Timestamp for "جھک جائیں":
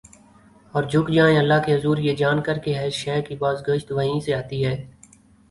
0.83-1.37